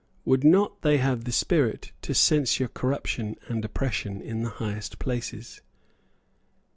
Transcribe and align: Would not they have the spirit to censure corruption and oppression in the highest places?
Would 0.25 0.43
not 0.43 0.81
they 0.81 0.97
have 0.97 1.25
the 1.25 1.31
spirit 1.31 1.91
to 2.01 2.15
censure 2.15 2.67
corruption 2.67 3.35
and 3.47 3.63
oppression 3.63 4.19
in 4.19 4.41
the 4.41 4.49
highest 4.49 4.97
places? 4.97 5.61